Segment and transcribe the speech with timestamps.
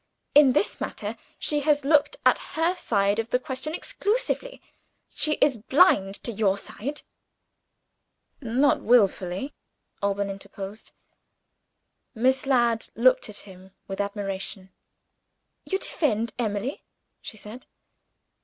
[0.33, 4.59] In this matter, she has looked at her side of the question exclusively;
[5.09, 7.03] she is blind to your side."
[8.41, 9.53] "Not willfully!"
[10.01, 10.91] Alban interposed.
[12.15, 14.71] Miss Ladd looked at him with admiration.
[15.65, 16.81] "You defend Emily?"
[17.21, 17.67] she said.